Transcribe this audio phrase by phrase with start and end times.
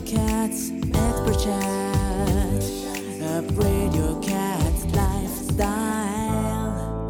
[0.00, 0.68] Cats.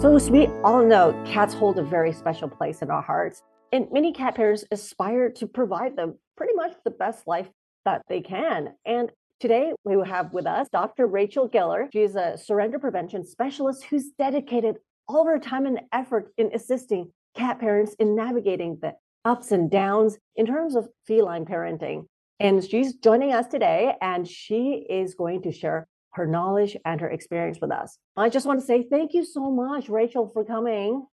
[0.03, 3.41] So, as we all know, cats hold a very special place in our hearts,
[3.71, 7.49] and many cat parents aspire to provide them pretty much the best life
[7.85, 8.75] that they can.
[8.85, 11.07] And today we have with us Dr.
[11.07, 11.89] Rachel Geller.
[11.93, 17.61] She's a surrender prevention specialist who's dedicated all her time and effort in assisting cat
[17.61, 22.07] parents in navigating the ups and downs in terms of feline parenting.
[22.43, 27.09] And she's joining us today, and she is going to share her knowledge and her
[27.09, 27.99] experience with us.
[28.17, 31.07] I just want to say thank you so much, Rachel, for coming.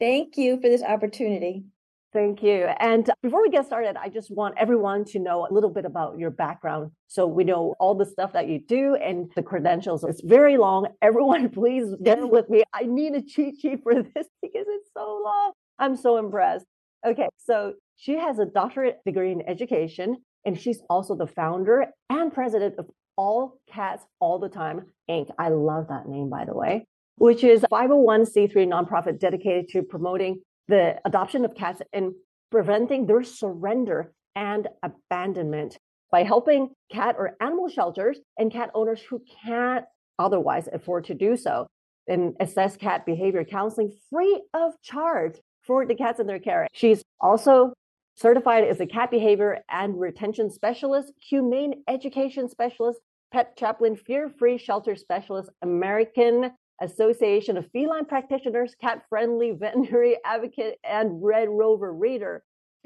[0.00, 1.66] Thank you for this opportunity.
[2.12, 2.64] Thank you.
[2.80, 6.18] And before we get started, I just want everyone to know a little bit about
[6.18, 6.90] your background.
[7.06, 10.02] So we know all the stuff that you do and the credentials.
[10.02, 10.88] It's very long.
[11.00, 12.64] Everyone, please bear with me.
[12.74, 15.52] I need a cheat sheet for this because it's so long.
[15.78, 16.66] I'm so impressed.
[17.06, 22.32] Okay, so she has a doctorate degree in education, and she's also the founder and
[22.32, 25.30] president of All Cats All the Time Inc.
[25.38, 30.40] I love that name, by the way, which is a 501c3 nonprofit dedicated to promoting
[30.68, 32.12] the adoption of cats and
[32.50, 35.78] preventing their surrender and abandonment
[36.10, 39.84] by helping cat or animal shelters and cat owners who can't
[40.18, 41.66] otherwise afford to do so
[42.08, 46.66] and assess cat behavior counseling free of charge for the cats in their care.
[46.72, 47.72] She's also
[48.20, 53.00] certified as a cat behavior and retention specialist, humane education specialist,
[53.32, 56.50] pet chaplain, fear free shelter specialist, American
[56.82, 62.42] Association of Feline Practitioners, cat friendly veterinary advocate, and Red Rover reader.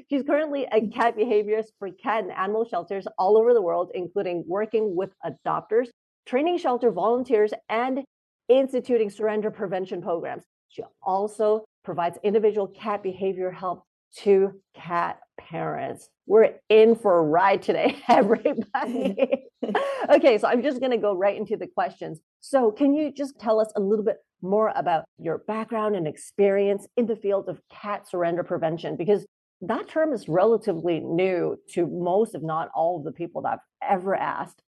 [0.09, 4.43] She's currently a cat behaviorist for cat and animal shelters all over the world, including
[4.47, 5.87] working with adopters,
[6.25, 8.03] training shelter volunteers, and
[8.47, 10.43] instituting surrender prevention programs.
[10.69, 13.83] She also provides individual cat behavior help
[14.23, 16.09] to cat parents.
[16.27, 19.45] We're in for a ride today, everybody.
[20.09, 22.19] okay, so I'm just going to go right into the questions.
[22.41, 26.87] So, can you just tell us a little bit more about your background and experience
[26.97, 28.95] in the field of cat surrender prevention?
[28.95, 29.25] Because
[29.61, 33.93] that term is relatively new to most, if not all, of the people that I've
[33.97, 34.61] ever asked.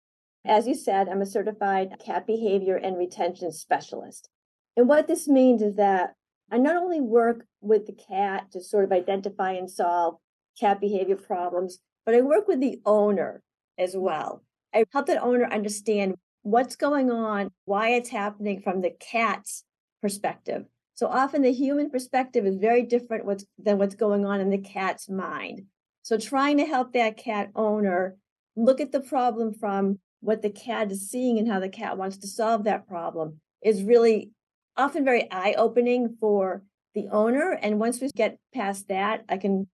[0.47, 4.29] As you said, I'm a certified cat behavior and retention specialist.
[4.77, 6.15] And what this means is that
[6.51, 10.17] I not only work with the cat to sort of identify and solve
[10.59, 13.43] cat behavior problems, but I work with the owner
[13.79, 14.45] as well.
[14.75, 19.65] I help that owner understand what's going on, why it's happening from the cat's
[20.01, 20.65] perspective.
[20.95, 24.59] So often the human perspective is very different what's, than what's going on in the
[24.59, 25.63] cat's mind.
[26.03, 28.17] So trying to help that cat owner
[28.55, 32.17] look at the problem from what the cat is seeing and how the cat wants
[32.19, 34.31] to solve that problem is really
[34.77, 36.63] often very eye opening for
[36.95, 37.53] the owner.
[37.53, 39.69] And once we get past that, I can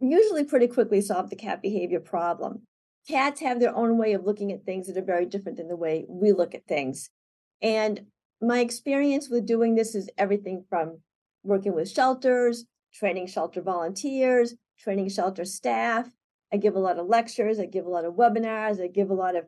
[0.00, 2.62] usually pretty quickly solve the cat behavior problem.
[3.08, 5.76] Cats have their own way of looking at things that are very different than the
[5.76, 7.10] way we look at things.
[7.62, 8.06] And
[8.40, 11.00] my experience with doing this is everything from
[11.42, 12.64] working with shelters,
[12.94, 16.08] training shelter volunteers, training shelter staff.
[16.52, 19.14] I give a lot of lectures, I give a lot of webinars, I give a
[19.14, 19.44] lot of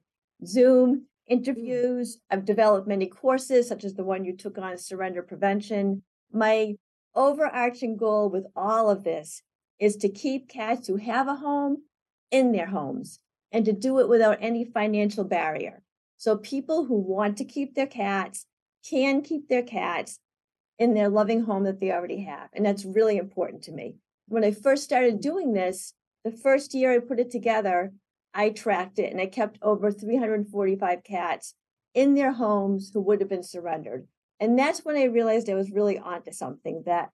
[0.46, 1.38] Zoom Mm.
[1.38, 2.18] interviews.
[2.30, 6.02] I've developed many courses, such as the one you took on surrender prevention.
[6.32, 6.74] My
[7.14, 9.42] overarching goal with all of this
[9.78, 11.82] is to keep cats who have a home
[12.30, 13.18] in their homes
[13.50, 15.82] and to do it without any financial barrier.
[16.16, 18.46] So people who want to keep their cats
[18.88, 20.18] can keep their cats
[20.78, 22.48] in their loving home that they already have.
[22.52, 23.96] And that's really important to me.
[24.28, 25.92] When I first started doing this,
[26.24, 27.92] the first year I put it together,
[28.34, 31.54] I tracked it and I kept over 345 cats
[31.94, 34.06] in their homes who would have been surrendered.
[34.40, 37.10] And that's when I realized I was really onto something that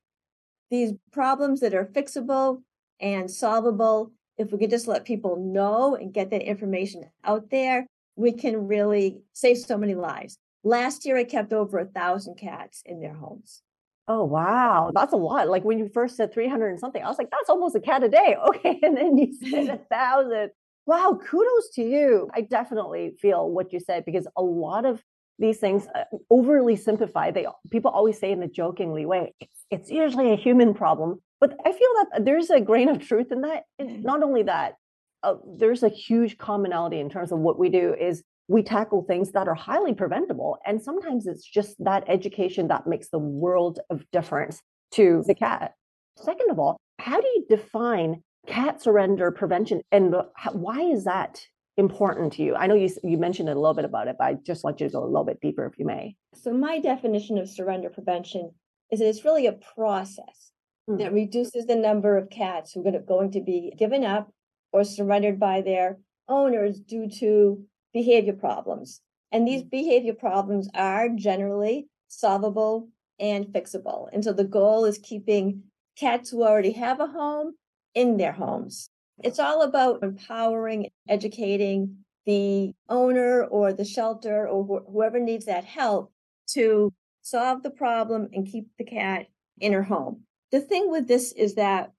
[0.71, 2.63] these problems that are fixable
[3.01, 7.87] and solvable, if we could just let people know and get that information out there,
[8.17, 10.39] we can really save so many lives.
[10.65, 13.63] Last year, I kept over a thousand cats in their homes.
[14.09, 14.91] Oh, wow.
[14.95, 15.49] That's a lot.
[15.49, 18.03] Like when you first said 300 and something, I was like, that's almost a cat
[18.03, 18.37] a day.
[18.49, 18.81] Okay.
[18.83, 20.51] And then you said a thousand.
[20.89, 22.31] Wow, kudos to you.
[22.35, 25.05] I definitely feel what you said because a lot of
[25.39, 27.31] these things uh, overly simplify.
[27.31, 31.21] They people always say in a jokingly way, it's, it's usually a human problem.
[31.43, 33.65] But I feel that there's a grain of truth in that.
[33.79, 34.77] And not only that,
[35.23, 39.33] uh, there's a huge commonality in terms of what we do is we tackle things
[39.33, 40.57] that are highly preventable.
[40.65, 44.63] And sometimes it's just that education that makes the world of difference
[44.93, 45.75] to the cat.
[46.17, 50.15] Second of all, how do you define cat surrender prevention and
[50.53, 51.41] why is that
[51.77, 54.35] important to you i know you, you mentioned a little bit about it but i
[54.35, 57.39] just want you to go a little bit deeper if you may so my definition
[57.39, 58.51] of surrender prevention
[58.91, 60.53] is that it's really a process
[60.89, 60.99] mm.
[60.99, 64.31] that reduces the number of cats who are going to be given up
[64.73, 65.99] or surrendered by their
[66.29, 67.63] owners due to
[67.93, 69.01] behavior problems.
[69.33, 72.89] And these behavior problems are generally solvable
[73.19, 74.09] and fixable.
[74.13, 75.65] And so the goal is keeping
[75.97, 77.55] cats who already have a home
[77.95, 78.91] in their homes.
[79.23, 85.65] It's all about empowering, educating the owner or the shelter or wh- whoever needs that
[85.65, 86.13] help
[86.49, 86.93] to
[87.23, 89.27] solve the problem and keep the cat
[89.61, 90.23] in her home.
[90.53, 91.93] The thing with this is that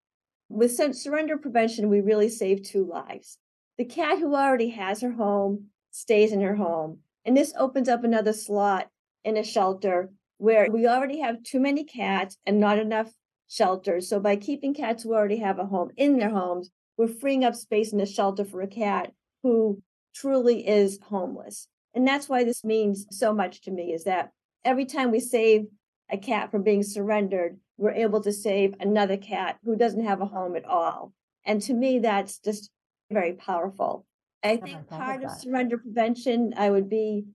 [0.50, 3.38] with sur- surrender prevention, we really save two lives.
[3.78, 7.00] The cat who already has her home stays in her home.
[7.26, 8.88] And this opens up another slot
[9.24, 13.12] in a shelter where we already have too many cats and not enough
[13.50, 14.08] shelters.
[14.08, 17.56] So by keeping cats who already have a home in their homes, we're freeing up
[17.56, 19.12] space in the shelter for a cat
[19.44, 19.82] who
[20.16, 21.68] truly is homeless.
[21.94, 24.32] And that's why this means so much to me is that
[24.64, 25.66] every time we save
[26.10, 30.26] a cat from being surrendered, we're able to save another cat who doesn't have a
[30.26, 31.14] home at all.
[31.46, 32.70] And to me, that's just
[33.12, 34.06] very powerful.
[34.44, 37.26] I think thought of part of surrender prevention, I would be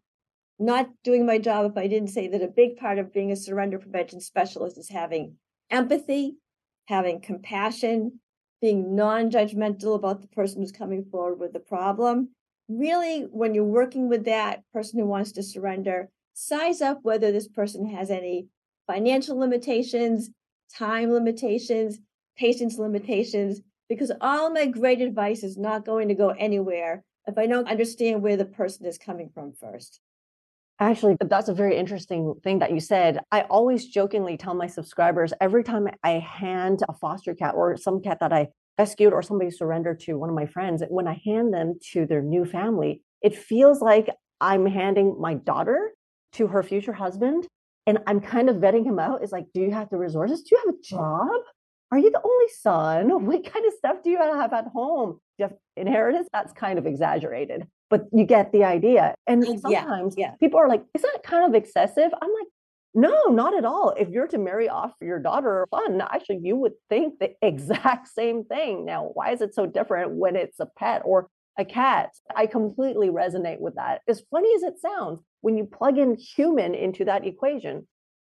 [0.58, 3.36] not doing my job if I didn't say that a big part of being a
[3.36, 5.34] surrender prevention specialist is having
[5.70, 6.36] empathy,
[6.86, 8.20] having compassion,
[8.60, 12.30] being non-judgmental about the person who's coming forward with the problem.
[12.68, 17.48] Really, when you're working with that person who wants to surrender, size up whether this
[17.48, 18.48] person has any
[18.86, 20.30] financial limitations,
[20.74, 21.98] time limitations,
[22.36, 27.46] patience limitations, because all my great advice is not going to go anywhere if I
[27.46, 30.00] don't understand where the person is coming from first.
[30.80, 33.20] Actually, that's a very interesting thing that you said.
[33.30, 38.00] I always jokingly tell my subscribers every time I hand a foster cat or some
[38.02, 38.48] cat that I
[38.78, 42.22] rescued or somebody surrendered to one of my friends, when I hand them to their
[42.22, 44.08] new family, it feels like
[44.40, 45.92] I'm handing my daughter
[46.34, 47.46] to her future husband.
[47.86, 49.22] And I'm kind of vetting him out.
[49.22, 50.42] It's like, do you have the resources?
[50.42, 51.42] Do you have a job?
[51.92, 53.10] Are you the only son?
[53.26, 55.12] What kind of stuff do you have at home?
[55.12, 56.26] Do you have inheritance?
[56.32, 59.14] That's kind of exaggerated, but you get the idea.
[59.28, 60.32] And Uh, yeah, sometimes yeah.
[60.40, 62.10] people are like, is that kind of excessive?
[62.20, 62.48] I'm like,
[62.92, 63.90] no, not at all.
[63.96, 66.00] If you're to marry off your daughter, or fun.
[66.00, 68.84] Actually, you would think the exact same thing.
[68.84, 72.10] Now, why is it so different when it's a pet or a cat?
[72.34, 74.00] I completely resonate with that.
[74.08, 77.86] As funny as it sounds, when you plug in human into that equation,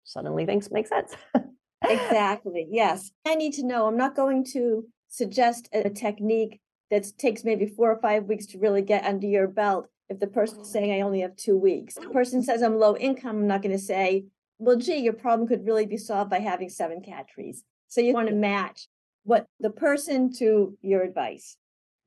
[0.04, 1.16] suddenly things make sense.
[1.88, 2.66] Exactly.
[2.70, 3.10] Yes.
[3.26, 3.86] I need to know.
[3.86, 8.59] I'm not going to suggest a technique that takes maybe four or five weeks to
[8.59, 9.87] really get under your belt.
[10.09, 13.37] If the person's saying, I only have two weeks, the person says, I'm low income,
[13.37, 14.25] I'm not going to say,
[14.59, 17.63] well, gee, your problem could really be solved by having seven cat trees.
[17.87, 18.87] So you want to match
[19.23, 21.57] what the person to your advice.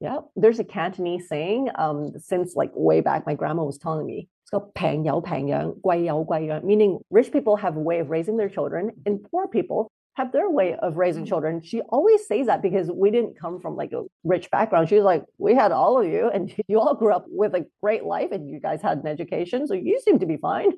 [0.00, 4.28] Yeah, there's a Cantonese saying um, since like way back, my grandma was telling me,
[4.42, 9.48] it's called 平有平养,贵有贵养, meaning rich people have a way of raising their children and poor
[9.48, 11.29] people have their way of raising mm-hmm.
[11.29, 11.61] children.
[11.61, 14.89] She always says that because we didn't come from like a rich background.
[14.89, 17.65] She was like, we had all of you and you all grew up with a
[17.81, 19.65] great life and you guys had an education.
[19.65, 20.71] So you seem to be fine.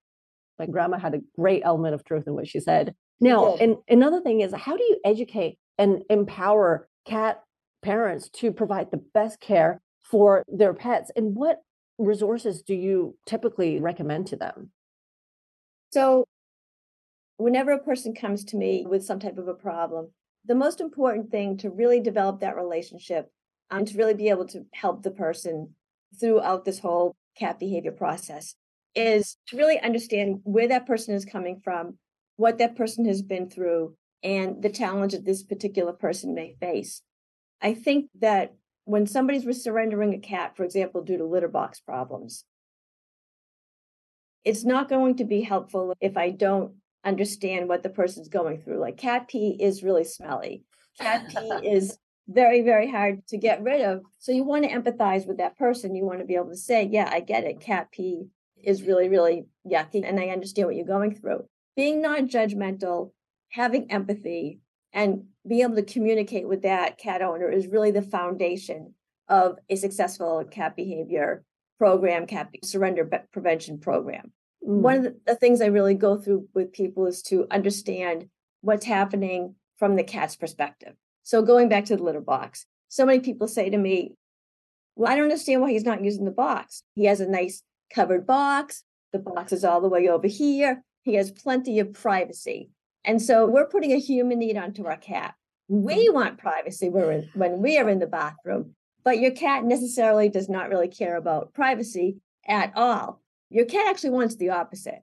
[0.58, 2.94] my grandma had a great element of truth in what she said.
[3.20, 3.60] Now, did.
[3.60, 7.42] and another thing is how do you educate and empower cat
[7.82, 11.58] parents to provide the best care for their pets and what
[11.98, 14.70] resources do you typically recommend to them
[15.90, 16.24] So,
[17.38, 20.10] whenever a person comes to me with some type of a problem,
[20.44, 23.30] the most important thing to really develop that relationship
[23.70, 25.74] and to really be able to help the person
[26.18, 28.54] throughout this whole cat behavior process
[28.94, 31.96] is to really understand where that person is coming from,
[32.36, 37.02] what that person has been through, and the challenge that this particular person may face.
[37.62, 38.54] I think that
[38.84, 42.44] when somebody's surrendering a cat, for example, due to litter box problems,
[44.44, 46.72] it's not going to be helpful if I don't
[47.04, 48.80] understand what the person's going through.
[48.80, 50.64] Like cat pee is really smelly.
[50.98, 54.02] Cat pee is very, very hard to get rid of.
[54.18, 55.94] So you want to empathize with that person.
[55.94, 57.60] You want to be able to say, yeah, I get it.
[57.60, 58.26] Cat pee
[58.62, 60.06] is really, really yucky.
[60.06, 61.44] And I understand what you're going through.
[61.76, 63.12] Being non judgmental,
[63.50, 64.60] having empathy,
[64.92, 68.94] and being able to communicate with that cat owner is really the foundation
[69.28, 71.44] of a successful cat behavior
[71.78, 74.32] program, cat surrender prevention program.
[74.60, 74.98] One mm.
[74.98, 78.28] of the, the things I really go through with people is to understand
[78.60, 80.94] what's happening from the cat's perspective.
[81.22, 84.14] So going back to the litter box, so many people say to me,
[84.96, 86.82] Well, I don't understand why he's not using the box.
[86.94, 87.62] He has a nice
[87.94, 88.82] covered box.
[89.12, 90.82] The box is all the way over here.
[91.02, 92.70] He has plenty of privacy.
[93.04, 95.34] And so we're putting a human need onto our cat.
[95.68, 96.14] We mm-hmm.
[96.14, 98.74] want privacy when when we are in the bathroom,
[99.04, 103.22] but your cat necessarily does not really care about privacy at all.
[103.50, 105.00] Your cat actually wants the opposite.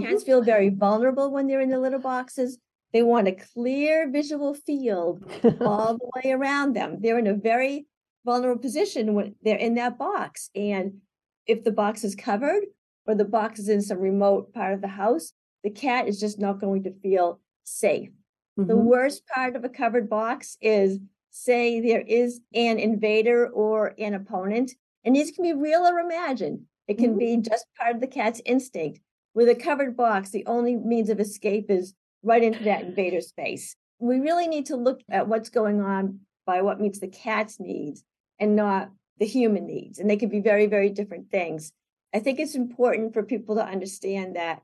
[0.00, 2.58] Cats feel very vulnerable when they're in the litter boxes.
[2.92, 5.24] They want a clear visual field
[5.60, 6.98] all the way around them.
[7.00, 7.86] They're in a very
[8.24, 10.50] vulnerable position when they're in that box.
[10.54, 11.00] And
[11.46, 12.64] if the box is covered
[13.06, 15.32] or the box is in some remote part of the house,
[15.64, 18.10] the cat is just not going to feel safe.
[18.56, 18.84] The Mhm.
[18.84, 21.00] worst part of a covered box is
[21.30, 24.72] say there is an invader or an opponent,
[25.04, 26.66] and these can be real or imagined.
[26.88, 27.18] It can Mhm.
[27.18, 29.00] be just part of the cat's instinct.
[29.34, 33.76] With a covered box, the only means of escape is right into that invader space.
[34.00, 38.04] We really need to look at what's going on by what meets the cat's needs
[38.38, 39.98] and not the human needs.
[39.98, 41.72] And they can be very, very different things.
[42.14, 44.62] I think it's important for people to understand that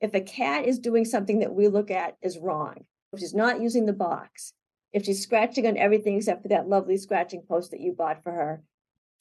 [0.00, 3.60] if a cat is doing something that we look at as wrong, if she's not
[3.60, 4.52] using the box,
[4.92, 8.32] if she's scratching on everything except for that lovely scratching post that you bought for
[8.32, 8.62] her,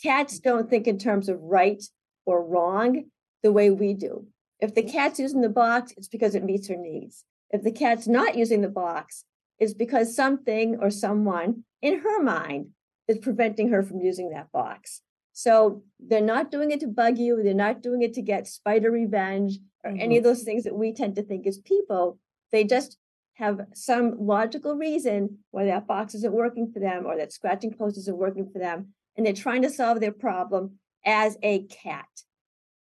[0.01, 1.83] cats don't think in terms of right
[2.25, 3.06] or wrong
[3.42, 4.27] the way we do.
[4.60, 7.25] If the cat's using the box, it's because it meets her needs.
[7.50, 9.25] If the cat's not using the box,
[9.60, 12.68] it's because something or someone in her mind
[13.08, 15.01] is preventing her from using that box.
[15.34, 18.92] So they're not doing it to bug you, they're not doing it to get spider
[18.92, 20.00] revenge or mm-hmm.
[20.00, 22.20] any of those things that we tend to think as people.
[22.51, 22.98] They just
[23.36, 27.98] have some logical reason why that box isn't working for them or that scratching post
[27.98, 28.94] isn't working for them.
[29.18, 32.07] And they're trying to solve their problem as a cat,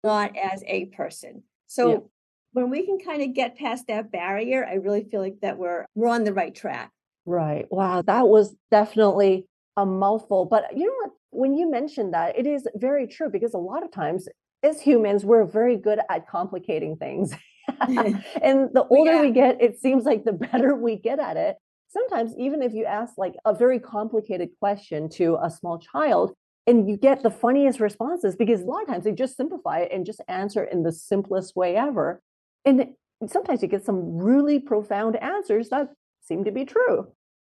[0.03, 1.43] not as a person.
[1.67, 2.09] So
[2.53, 5.85] when we can kind of get past that barrier, I really feel like that we're
[5.95, 6.91] we're on the right track.
[7.25, 7.65] Right.
[7.71, 9.45] Wow, that was definitely
[9.77, 10.45] a mouthful.
[10.45, 11.11] But you know what?
[11.29, 14.27] When you mentioned that, it is very true because a lot of times
[14.63, 17.33] as humans, we're very good at complicating things.
[17.79, 19.21] and the older yeah.
[19.21, 21.57] we get, it seems like the better we get at it.
[21.89, 26.31] Sometimes, even if you ask like a very complicated question to a small child,
[26.67, 29.91] and you get the funniest responses because a lot of times they just simplify it
[29.91, 32.21] and just answer in the simplest way ever.
[32.65, 32.89] And
[33.27, 35.89] sometimes you get some really profound answers that
[36.21, 37.07] seem to be true.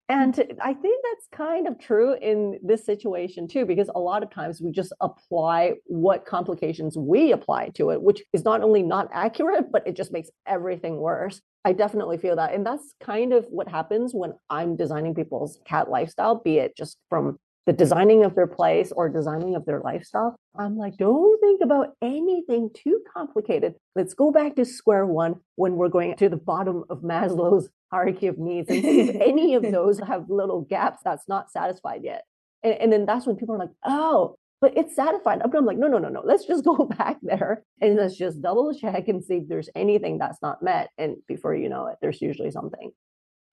[0.10, 0.16] Hmm.
[0.16, 4.32] And I think that's kind of true in this situation too, because a lot of
[4.32, 9.10] times we just apply what complications we apply to it, which is not only not
[9.14, 11.42] accurate, but it just makes everything worse.
[11.66, 12.54] I definitely feel that.
[12.54, 16.98] And that's kind of what happens when I'm designing people's cat lifestyle, be it just
[17.10, 20.36] from the designing of their place or designing of their lifestyle.
[20.58, 23.76] I'm like, don't think about anything too complicated.
[23.96, 28.28] Let's go back to square one when we're going to the bottom of Maslow's hierarchy
[28.28, 32.24] of needs and see if any of those have little gaps that's not satisfied yet.
[32.64, 35.42] And, and then that's when people are like, oh, but it's satisfied.
[35.44, 36.22] I'm like, no, no, no, no.
[36.24, 40.18] Let's just go back there and let's just double check and see if there's anything
[40.18, 40.90] that's not met.
[40.98, 42.92] And before you know it, there's usually something.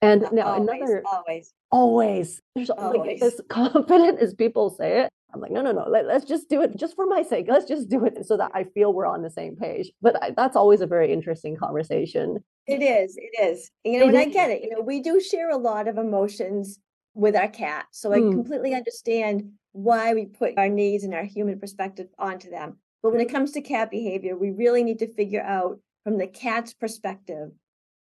[0.01, 1.53] And now always, another always.
[1.71, 3.21] always there's like Always.
[3.21, 6.61] as confident as people say it i'm like no no no let, us just do
[6.61, 9.21] it just for my sake let's just do it so that i feel we're on
[9.21, 13.71] the same page but I, that's always a very interesting conversation It is, it is.
[13.83, 14.61] You know, It and I get it.
[14.63, 16.79] You know, we do share a lot of emotions
[17.13, 17.85] with our cat.
[17.91, 18.31] So I Mm.
[18.33, 22.77] completely understand why we put our needs and our human perspective onto them.
[23.01, 26.27] But when it comes to cat behavior, we really need to figure out from the
[26.27, 27.51] cat's perspective,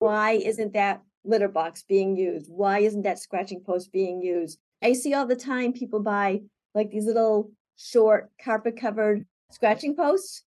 [0.01, 2.51] why isn't that litter box being used?
[2.51, 4.59] Why isn't that scratching post being used?
[4.83, 6.43] I see all the time people buy
[6.75, 10.43] like these little short carpet covered scratching posts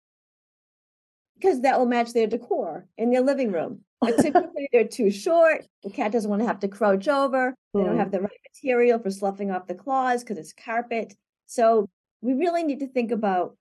[1.36, 3.82] because that will match their decor in their living room.
[4.00, 5.66] But typically they're too short.
[5.84, 7.56] The cat doesn't want to have to crouch over.
[7.74, 8.00] They don't Mm.
[8.00, 11.16] have the right material for sloughing off the claws because it's carpet.
[11.48, 11.88] So
[12.22, 13.58] we really need to think about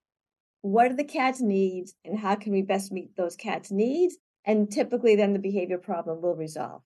[0.63, 4.17] what are the cat's needs and how can we best meet those cats' needs?
[4.45, 6.83] And typically then the behavior problem will resolve.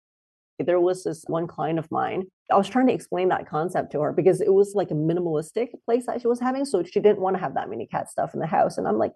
[0.59, 4.01] There was this one client of mine i was trying to explain that concept to
[4.01, 7.21] her because it was like a minimalistic place that she was having so she didn't
[7.21, 9.13] want to have that many cat stuff in the house and i'm like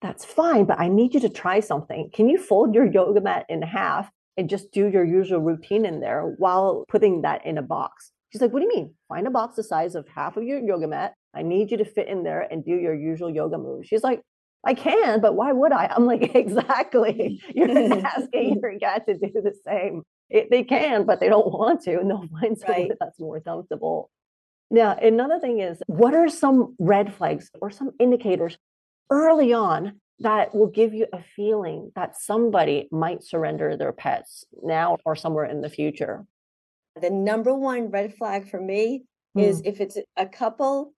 [0.00, 3.46] that's fine but i need you to try something can you fold your yoga mat
[3.48, 7.62] in half and just do your usual routine in there while putting that in a
[7.62, 10.42] box she's like what do you mean find a box the size of half of
[10.42, 13.58] your yoga mat i need you to fit in there and do your usual yoga
[13.58, 14.22] moves she's like
[14.64, 15.86] I can, but why would I?
[15.94, 17.42] I'm like, exactly.
[17.54, 17.70] You're
[18.06, 20.02] asking your cat to do the same.
[20.32, 22.90] It, they can, but they don't want to, and they'll find Right.
[22.98, 24.10] that's more comfortable.
[24.70, 28.56] Now, another thing is, what are some red flags or some indicators
[29.10, 34.96] early on that will give you a feeling that somebody might surrender their pets now
[35.04, 36.24] or somewhere in the future?
[37.00, 39.04] The number one red flag for me
[39.36, 39.66] is mm.
[39.66, 40.94] if it's a couple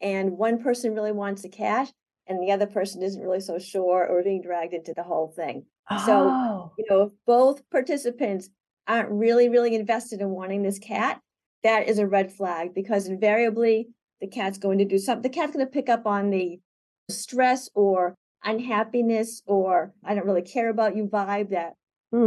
[0.00, 1.92] and one person really wants a cat
[2.26, 5.66] and the other person isn't really so sure or being dragged into the whole thing.
[6.06, 8.48] So, Oh, you know, if both participants
[8.86, 11.20] aren't really, really invested in wanting this cat,
[11.62, 13.88] that is a red flag because invariably
[14.20, 15.22] the cat's going to do something.
[15.22, 16.60] The cat's going to pick up on the
[17.08, 21.74] stress or unhappiness or I don't really care about you vibe that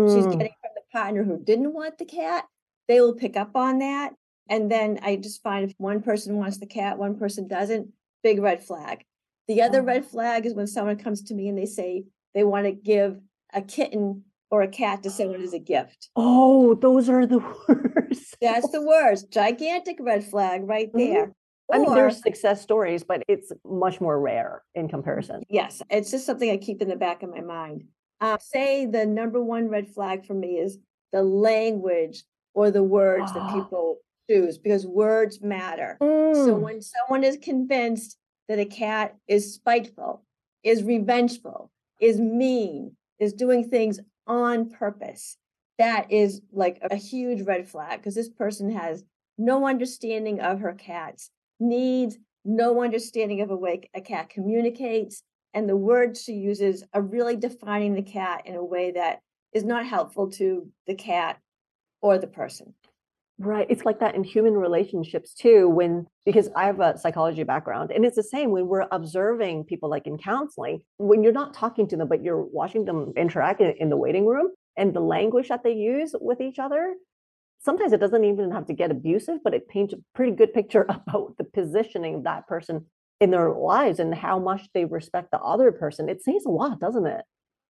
[0.06, 2.46] she's hmm, getting from the partner who didn't want the cat.
[2.88, 4.14] They will pick up on that.
[4.50, 7.90] And then I just find if one person wants the cat, one person doesn't,
[8.24, 9.04] big red flag.
[9.48, 9.84] The other Oh.
[9.84, 13.20] red flag is when someone comes to me and they say they want to give
[13.54, 16.10] a kitten or a cat to someone as a gift.
[16.16, 18.36] Oh, those are the worst.
[18.42, 19.32] That's the worst.
[19.32, 20.98] Gigantic red flag right Mhm.
[20.98, 21.34] there.
[21.74, 25.44] I mean, there's success stories, but it's much more rare in comparison.
[25.50, 27.86] Yes, it's just something I keep in the back of my mind.
[28.22, 30.78] Uh, say the number one red flag for me is
[31.12, 32.24] the language
[32.54, 33.54] or the words that Ah.
[33.64, 33.98] people
[34.30, 35.98] choose because words matter.
[36.02, 36.08] So
[36.58, 36.62] Mm.
[36.62, 40.24] when someone is convinced that a cat is spiteful,
[40.64, 45.38] is revengeful, is mean, is doing things on purpose,
[45.78, 49.04] that is like a huge red flag because this person has
[49.38, 51.30] no understanding of her cat's
[51.60, 57.02] needs, no understanding of a way a cat communicates, and the words she uses are
[57.02, 59.20] really defining the cat in a way that
[59.54, 61.40] is not helpful to the cat
[62.02, 62.74] or the person.
[63.38, 63.68] Right.
[63.70, 68.06] It's like that in human relationships too, when because I have a psychology background and
[68.06, 71.98] it's the same when we're observing people like in counseling, when you're not talking to
[71.98, 75.64] them, but you're watching them interact in, in the waiting room and the language that
[75.64, 76.96] they use with each other.
[77.60, 80.84] Sometimes it doesn't even have to get abusive, but it paints a pretty good picture
[80.90, 82.86] about the positioning of that person
[83.20, 86.08] in their lives and how much they respect the other person.
[86.08, 87.26] It says a lot, doesn't it?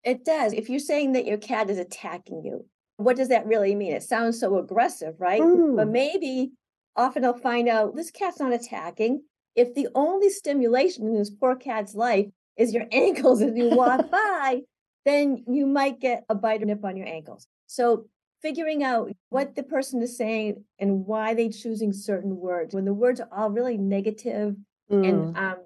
[0.03, 0.53] It does.
[0.53, 2.65] If you're saying that your cat is attacking you,
[3.03, 3.93] what does that really mean?
[3.93, 5.41] It sounds so aggressive, right?
[5.41, 5.91] But Mm.
[5.91, 6.51] maybe
[6.96, 9.24] often I'll find out this cat's not attacking.
[9.55, 12.27] If the only stimulation in this poor cat's life
[12.58, 14.62] is your ankles as you walk by,
[15.05, 17.48] then you might get a bite or nip on your ankles.
[17.67, 18.08] So
[18.41, 22.74] figuring out what the person is saying and why they're choosing certain words.
[22.74, 24.55] When the words are all really negative
[24.89, 25.08] Mm.
[25.08, 25.58] and um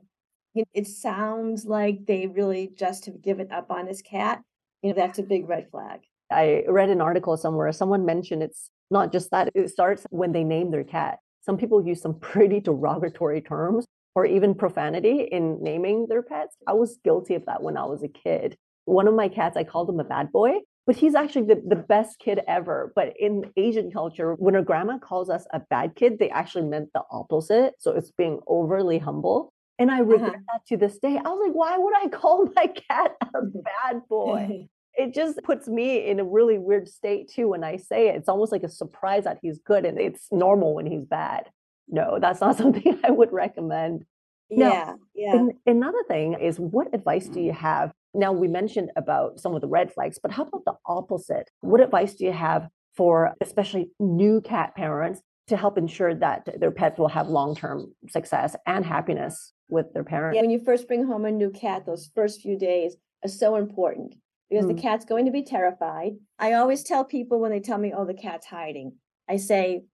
[0.54, 4.42] it, it sounds like they really just have given up on this cat,
[4.82, 6.02] you know, that's a big red flag.
[6.36, 10.44] I read an article somewhere, someone mentioned it's not just that, it starts when they
[10.44, 11.20] name their cat.
[11.42, 16.56] Some people use some pretty derogatory terms or even profanity in naming their pets.
[16.68, 18.58] I was guilty of that when I was a kid.
[18.86, 21.76] One of my cats, I called him a bad boy, but he's actually the, the
[21.76, 22.92] best kid ever.
[22.96, 26.90] But in Asian culture, when our grandma calls us a bad kid, they actually meant
[26.94, 27.74] the opposite.
[27.80, 29.52] So it's being overly humble.
[29.80, 30.04] And I uh-huh.
[30.06, 31.18] regret that to this day.
[31.18, 34.68] I was like, why would I call my cat a bad boy?
[34.98, 38.16] it just puts me in a really weird state too when I say it.
[38.16, 41.50] It's almost like a surprise that he's good and it's normal when he's bad.
[41.88, 44.06] No, that's not something I would recommend.
[44.50, 44.70] No.
[44.70, 45.36] yeah, yeah.
[45.36, 47.48] And another thing is what advice do mm-hmm.
[47.48, 47.92] you have?
[48.14, 51.50] Now we mentioned about some of the red flags, but how about the opposite?
[51.62, 56.72] What advice do you have for especially new cat parents to help ensure that their
[56.72, 60.36] pets will have long-term success and happiness with their parents?
[60.36, 63.56] Yeah, when you first bring home a new cat, those first few days are so
[63.56, 64.16] important
[64.50, 64.76] because Mm.
[64.76, 66.18] the cat's going to be terrified.
[66.40, 68.94] I always tell people when they tell me, oh, the cat's hiding,
[69.28, 69.86] I say,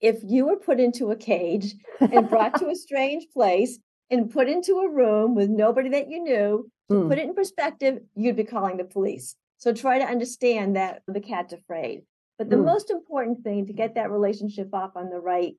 [0.00, 3.78] if you were put into a cage and brought to a strange place
[4.10, 7.08] and put into a room with nobody that you knew, to Mm.
[7.08, 9.36] put it in perspective, you'd be calling the police.
[9.56, 12.04] So try to understand that the cat's afraid.
[12.36, 12.64] But the Mm.
[12.66, 15.56] most important thing to get that relationship off on the right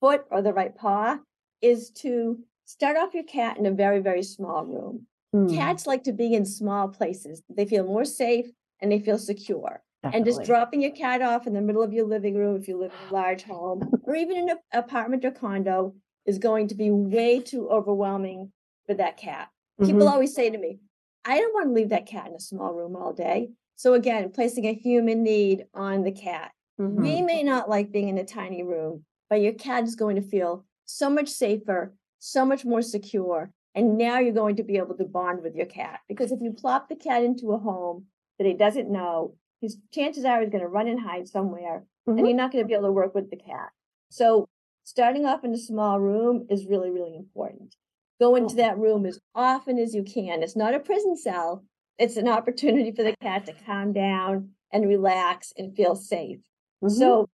[0.00, 1.18] foot or the right paw
[1.60, 5.06] is to start off your cat in a very, very small room.
[5.34, 7.42] Mm, Cats like to be in small places.
[7.48, 8.46] They feel more safe
[8.80, 9.82] and they feel secure.
[10.02, 12.78] And just dropping your cat off in the middle of your living room if you
[12.78, 15.94] live in a large home or even in an apartment or condo
[16.26, 18.52] is going to be way too overwhelming
[18.86, 19.50] for that cat.
[19.80, 20.10] People Mhm.
[20.10, 20.80] always say to me,
[21.24, 23.50] I don't want to leave that cat in a small room all day.
[23.76, 26.52] So again, placing a human need on the cat.
[26.80, 27.02] Mhm.
[27.02, 30.22] We may not like being in a tiny room, but your cat is going to
[30.22, 33.52] feel so much safer, so much more secure.
[33.74, 36.00] And now you're going to be able to bond with your cat.
[36.08, 38.06] Because if you plop the cat into a home
[38.38, 42.18] that he doesn't know, his chances are he's going to run and hide somewhere, Mhm.
[42.18, 43.70] and you're not going to be able to work with the cat.
[44.08, 44.48] So
[44.84, 47.76] starting off in a small room is really, really important.
[48.18, 50.42] Go into that room as often as you can.
[50.42, 51.64] It's not a prison cell.
[51.98, 56.40] It's an opportunity for the cat to calm down and relax and feel safe.
[56.82, 56.90] Mhm.
[56.90, 57.28] So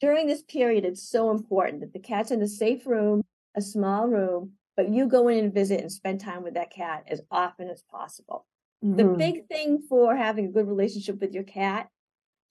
[0.00, 3.22] during this period, it's so important that the cat's in a safe room,
[3.54, 7.02] a small room, but you go in and visit and spend time with that cat
[7.08, 8.46] as often as possible.
[8.80, 9.18] The Mhm.
[9.18, 11.90] big thing for having a good relationship with your cat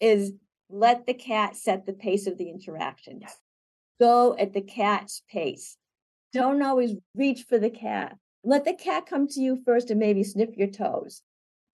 [0.02, 0.34] is
[0.70, 3.24] let the cat set the pace of the interaction.
[3.98, 5.78] Go at the cat's pace.
[6.34, 8.18] Don't always reach for the cat.
[8.44, 11.24] Let the cat come to you first and maybe sniff your toes.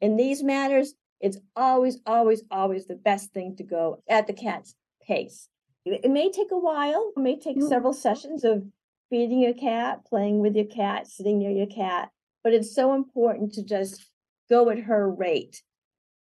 [0.01, 4.75] In these matters, it's always, always, always the best thing to go at the cat's
[5.01, 5.49] pace.
[5.83, 7.69] It may take a while, it may take Mm.
[7.69, 8.71] several sessions of
[9.13, 12.09] feeding your cat, playing with your cat, sitting near your cat,
[12.43, 14.03] but it's so important to just
[14.49, 15.61] go at her rate.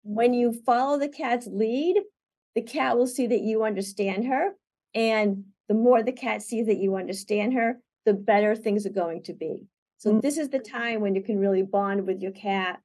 [0.04, 1.96] When you follow the cat's lead,
[2.54, 4.52] the cat will see that you understand her
[4.94, 9.24] And the more the cat sees that you understand her, the better things are going
[9.24, 9.58] to be.
[9.98, 10.22] So Mm.
[10.22, 12.80] this is the time when you can really bond with your cat,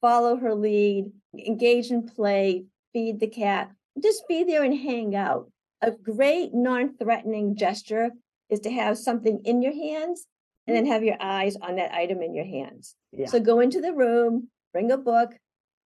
[0.00, 5.50] follow her lead, engage in play, feed the cat, just be there and hang out.
[5.82, 8.12] A great non-threatening gesture
[8.52, 10.26] is to have something in your hands
[10.66, 12.94] and then have your eyes on that item in your hands.
[13.10, 13.26] Yeah.
[13.26, 15.32] So go into the room, bring a book,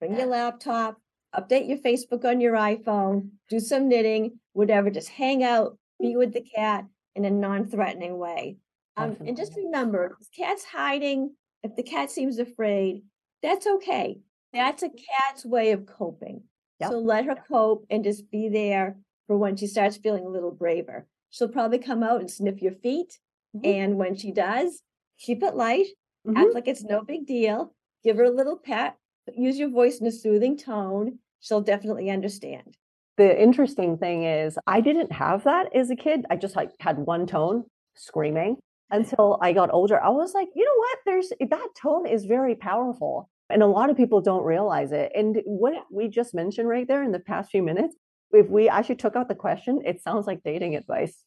[0.01, 0.99] bring your laptop,
[1.35, 6.33] update your Facebook on your iPhone, do some knitting, whatever, just hang out, be with
[6.33, 8.57] the cat in a non-threatening way.
[8.97, 13.03] Um, and just remember, if cat's hiding, if the cat seems afraid,
[13.43, 14.19] that's okay.
[14.53, 16.43] That's a cat's way of coping.
[16.81, 16.91] Yep.
[16.91, 20.51] So let her cope and just be there for when she starts feeling a little
[20.51, 21.07] braver.
[21.31, 23.19] She'll probably come out and sniff your feet.
[23.57, 23.67] Mhm.
[23.67, 24.83] And when she does,
[25.19, 25.87] keep it light,
[26.27, 26.37] Mhm.
[26.37, 27.73] act like it's no big deal,
[28.05, 28.97] give her a little pet,
[29.35, 31.19] use your voice in a soothing tone.
[31.41, 32.77] She'll definitely understand.
[33.17, 36.27] The interesting thing is, I didn't have that as a kid.
[36.31, 38.59] I just like had one tone, screaming.
[38.91, 40.99] Until I got older, I was like, you know what?
[41.07, 43.29] There's that tone is very powerful.
[43.51, 45.11] And a lot of people don't realize it.
[45.15, 47.97] And what we just mentioned right there in the past few minutes,
[48.33, 51.23] if we actually took out the question, it sounds like dating advice.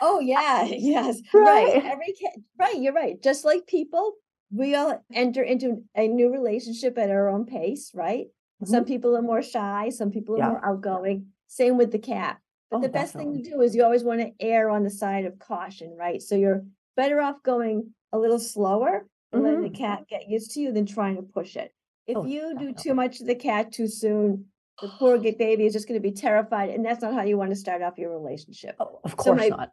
[0.00, 1.44] Oh yeah, yes, Right.
[1.82, 1.84] right.
[1.84, 2.78] Every cat, right.
[2.78, 3.22] You're right.
[3.22, 4.14] Just like people,
[4.52, 8.26] we all enter into a new relationship at our own pace, right?
[8.64, 10.46] Some people are more shy, some people are Mm-hmm.
[10.54, 10.60] Yeah.
[10.60, 11.26] more outgoing.
[11.48, 12.38] Same with the cat.
[12.70, 14.90] But Oh, the best thing to do is you always want to err on the
[14.90, 16.22] side of caution, right?
[16.22, 16.64] So you're
[16.96, 20.86] better off going a little slower and letting the cat get used to you than
[20.86, 21.72] trying to push it.
[22.06, 22.26] If Mm-hmm.
[22.26, 22.74] Oh, you do definitely.
[22.82, 24.46] too much to the cat too soon,
[24.82, 27.36] the poor g- baby is just going to be terrified, and that's not how you
[27.38, 29.72] want to start off your relationship Oh, of So course my- not.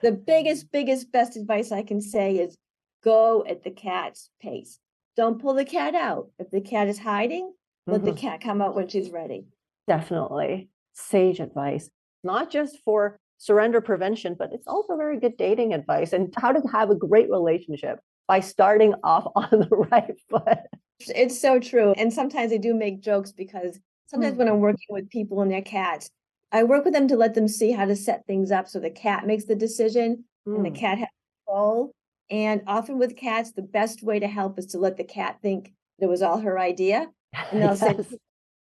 [0.00, 2.56] the biggest, biggest, best advice I can say is
[3.02, 4.78] go at the cat's pace.
[5.16, 6.30] Don't pull the cat out.
[6.38, 7.52] If the cat is hiding,
[7.86, 8.18] let the Mhm.
[8.18, 9.46] cat come out when she's ready.
[9.86, 10.68] Definitely.
[10.92, 11.88] Sage advice,
[12.24, 16.60] not just for surrender prevention, but it's also very good dating advice and how to
[16.68, 20.58] have a great relationship by starting off on the right foot.
[21.00, 21.92] It's- It's so true.
[21.96, 24.38] And sometimes I do make jokes because sometimes Mm.
[24.38, 26.10] when I'm working with people and their cats,
[26.52, 28.90] I work with them to let them see how to set things up so the
[28.90, 31.08] cat makes the decision and the Mm, cat has
[31.46, 31.92] control.
[32.30, 35.72] And often with cats, the best way to help is to let the cat think
[35.98, 37.08] it was all her idea.
[37.52, 37.96] And they'll say,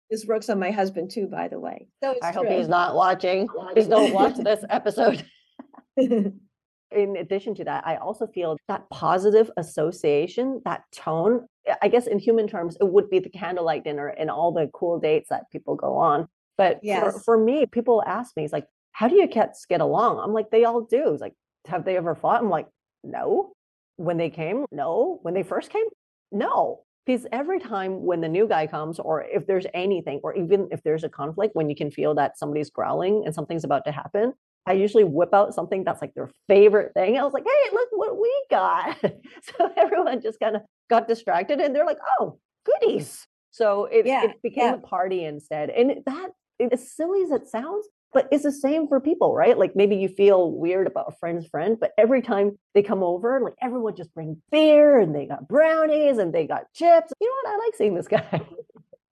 [0.10, 1.88] this works on my husband too, by the way.
[2.04, 3.48] So it's I hope he's not watching.
[3.48, 5.26] Please don't watch this episode.
[5.98, 11.48] In addition to that, I also feel that positive association, that tone,
[11.82, 15.00] I- guess in human terms, it would be the candlelight dinner and all the cool
[15.00, 16.28] dates that people go on.
[16.58, 16.80] But
[17.12, 20.19] for, for me, people ask me, it's like, how do your cats get along?
[20.19, 21.12] I'm like, they all do.
[21.13, 21.34] It's like,
[21.65, 22.41] have they ever fought?
[22.41, 22.67] I'm like,
[23.04, 23.54] no.
[23.95, 25.19] When they came, no.
[25.21, 25.86] When they first came,
[26.32, 26.84] no.
[27.06, 30.84] Because every time when the new guy comes, or if there's anything, or even if
[30.84, 34.34] there's a conflict, when you can feel that somebody's growling and something's about to happen,
[34.67, 37.17] I usually whip out something that's like their favorite thing.
[37.17, 38.97] I was like, hey, look what we got.
[39.58, 43.25] so everyone just kind of got distracted and they're like, oh, goodies.
[43.49, 44.73] So it, Yeah, it became yeah.
[44.75, 45.71] a party instead.
[45.71, 46.30] And that,
[46.71, 49.58] as silly as it sounds, but it's the same for people, right?
[49.58, 53.39] Like maybe you feel weird about a friend's friend, but every time they come over,
[53.41, 57.12] like everyone just brings beer and they got brownies and they got chips.
[57.21, 57.56] You know what?
[57.56, 58.41] I like seeing this guy.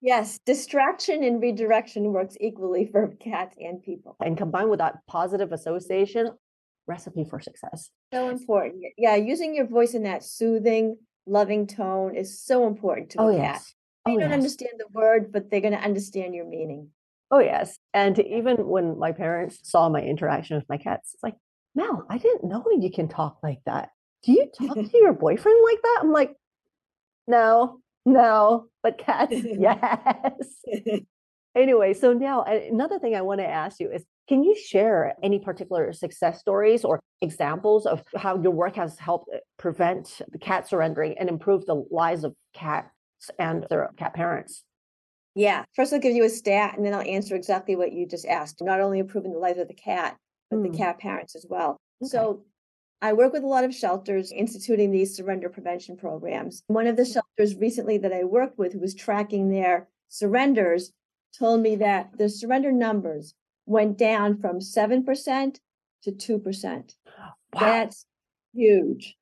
[0.01, 4.17] Yes, distraction and redirection works equally for cats and people.
[4.21, 6.31] and combined with that positive association,
[6.87, 7.91] recipe for success.
[8.15, 8.83] So important.
[8.97, 10.97] Yeah, using your voice in that soothing,
[11.29, 13.63] loving tone is so important to oh, a cat.
[14.07, 14.37] They Oh, don't yes.
[14.37, 16.89] understand the word, but they're going to understand your meaning.
[17.31, 17.79] Oh, yes.
[17.93, 21.37] And even when my parents saw my interaction with my cats, it's like,
[21.75, 23.91] Mel, I didn't know you can talk like that.
[24.23, 26.01] Do you talk to your boyfriend like that?
[26.03, 26.35] I'm like,
[27.27, 30.63] no, no, but cats, yes.
[31.55, 35.39] Anyway, so now another thing I want to ask you is can you share any
[35.39, 40.69] particular success stories or examples of how your work has helped uh, prevent the cat
[40.69, 42.91] surrendering and improve the lives of cats
[43.39, 44.63] and their cat parents?
[45.35, 48.27] Yeah, first I'll give you a stat and then I'll answer exactly what you just
[48.27, 48.61] asked.
[48.61, 50.17] Not only improving the lives of the cat,
[50.51, 50.77] but the Mm.
[50.77, 51.77] cat parents as well.
[52.03, 52.09] Okay.
[52.11, 52.45] So
[53.01, 56.63] I work with a lot of shelters instituting these surrender prevention programs.
[56.67, 60.93] One of the shelters recently that I worked with who was tracking their surrenders
[61.39, 63.35] told me that the surrender numbers
[63.69, 65.59] went down from 7%
[66.03, 66.95] to 2%.
[67.07, 67.61] Wow.
[67.61, 68.07] That's
[68.55, 69.17] huge.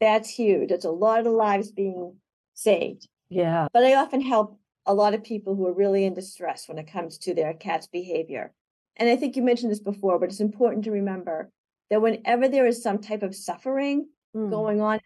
[0.00, 0.70] That's huge.
[0.70, 2.16] It's a lot of lives being
[2.54, 3.08] saved.
[3.28, 3.68] Yeah.
[3.72, 6.90] But I often help a lot of people who are really in distress when it
[6.90, 8.52] comes to their cat's behavior.
[8.96, 11.50] And I think you mentioned this before, but it's important to remember
[11.90, 14.50] that whenever there is some type of suffering Mm.
[14.50, 14.98] going on,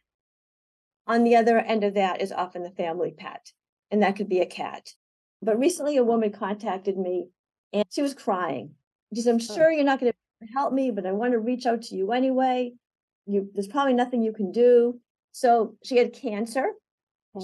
[1.07, 3.53] on the other end of that is often the family pet,
[3.91, 4.95] and that could be a cat.
[5.43, 7.29] But recently, a woman contacted me
[7.73, 8.71] and she was crying.
[9.15, 9.55] She said, I'm oh.
[9.55, 12.13] sure you're not going to help me, but I want to reach out to you
[12.13, 12.73] anyway.
[13.27, 15.01] You, there's probably nothing you can do.
[15.33, 16.73] So she had cancer.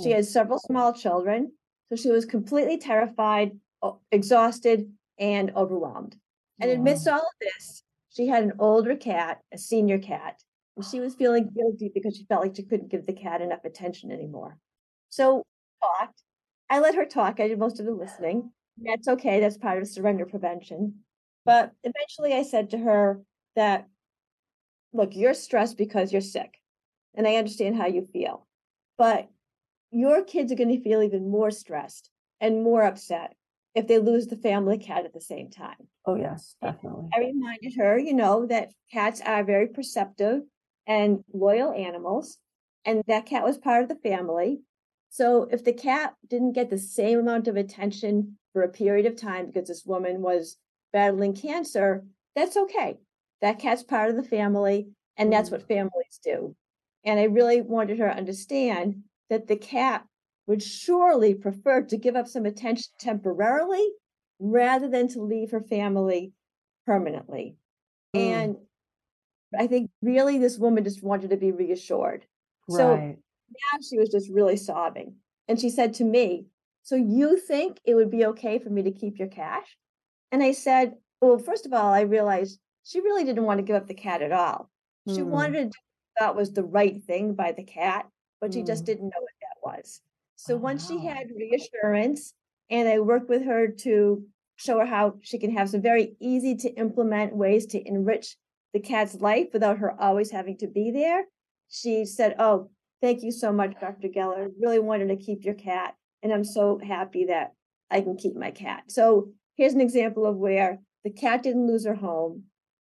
[0.02, 1.52] She Oh, had several small children.
[1.88, 3.52] So she was completely terrified,
[4.10, 6.16] exhausted, and overwhelmed.
[6.60, 10.40] And amidst all of this, she had an older cat, a senior cat,
[10.76, 13.64] and she was feeling guilty because she felt like she couldn't give the cat enough
[13.64, 14.58] attention anymore.
[15.10, 15.42] So
[15.82, 16.22] talked.
[16.70, 17.38] I let her talk.
[17.38, 18.50] I did most of the listening.
[18.78, 19.40] That's okay.
[19.40, 21.00] That's part of surrender prevention.
[21.44, 23.22] But eventually I said to her
[23.56, 23.86] that,
[24.92, 26.58] look, you're stressed because you're sick.
[27.14, 28.46] And I understand how you feel.
[28.98, 29.28] But
[29.90, 32.10] your kids are going to feel even more stressed
[32.40, 33.34] and more upset
[33.74, 35.88] if they lose the family cat at the same time.
[36.06, 37.08] Oh, yes, definitely.
[37.14, 40.42] I reminded her, you know, that cats are very perceptive
[40.86, 42.38] and loyal animals,
[42.84, 44.60] and that cat was part of the family.
[45.10, 49.20] So if the cat didn't get the same amount of attention for a period of
[49.20, 50.56] time because this woman was
[50.94, 52.96] battling cancer, that's okay.
[53.42, 54.88] That cat's part of the family,
[55.18, 56.56] and that's what families do.
[57.04, 60.06] And I really wanted her to understand that the cat
[60.46, 63.86] would surely prefer to give up some attention temporarily
[64.38, 66.32] rather than to leave her family
[66.86, 67.56] permanently.
[68.14, 68.20] Mm.
[68.20, 68.56] And
[69.58, 72.24] I think really this woman just wanted to be reassured.
[72.68, 75.16] So now she was just really sobbing.
[75.48, 76.46] And she said to me,
[76.84, 79.76] So you think it would be okay for me to keep your cash?
[80.30, 83.76] And I said, Well, first of all, I realized she really didn't want to give
[83.76, 84.70] up the cat at all.
[85.08, 85.30] She Mm.
[85.30, 88.08] wanted to do what that was the right thing by the cat,
[88.40, 88.86] but she just Mm.
[88.86, 90.02] didn't know what that was.
[90.36, 92.34] So Oh, once she had reassurance
[92.70, 96.54] and I worked with her to show her how she can have some very easy
[96.56, 98.36] to implement ways to enrich
[98.74, 101.26] the cat's life without her always having to be there,
[101.68, 102.70] she said, Oh,
[103.00, 104.08] thank you so much, Dr.
[104.08, 104.52] Geller.
[104.60, 105.96] Really wanted to keep your cat.
[106.24, 107.52] And I'm so happy that
[107.90, 108.84] I can keep my cat.
[108.88, 112.44] So here's an example of where the cat didn't lose her home,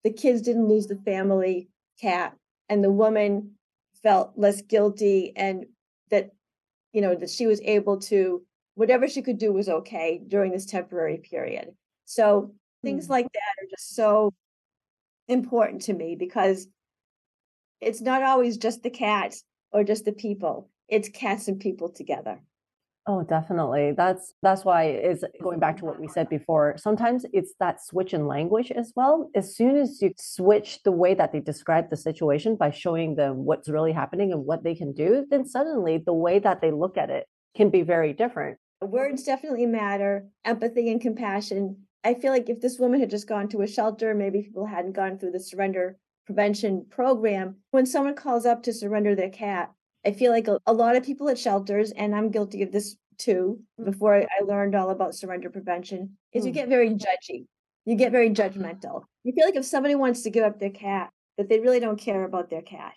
[0.03, 1.67] the kids didn't lose the family
[1.99, 2.35] cat,
[2.69, 3.55] and the woman
[4.03, 5.65] felt less guilty and
[6.11, 6.29] that,
[6.91, 8.43] you know, that she was able to,
[8.75, 11.73] whatever she could do was okay during this temporary period.
[12.05, 13.11] So things Mm.
[13.11, 14.31] like that are just so
[15.27, 16.67] important to me because
[17.81, 20.69] it's not always just the cats or just the people.
[20.87, 22.39] It's cats and people together.
[23.05, 23.91] Oh, definitely.
[23.91, 26.75] That's that's why it's going back to what we said before.
[26.77, 29.29] Sometimes it's that switch in language as well.
[29.35, 33.43] As soon as you switch the way that they describe the situation by showing them
[33.43, 36.97] what's really happening and what they can do, then suddenly the way that they look
[36.97, 38.57] at it can be very different.
[38.81, 41.83] Words definitely matter, empathy and compassion.
[42.05, 44.93] I feel like if this woman had just gone to a shelter, maybe people hadn't
[44.93, 47.57] gone through the surrender prevention program.
[47.71, 49.71] When someone calls up to surrender their cat,
[50.05, 52.97] I feel like a, a lot of people at shelters, and I'm guilty of this
[53.17, 56.55] too, before I, I learned all about surrender prevention, is you Mm.
[56.55, 57.45] get very judgy.
[57.85, 59.03] You get very judgmental.
[59.23, 61.99] You feel like if somebody wants to give up their cat, that they really don't
[61.99, 62.93] care about their cat.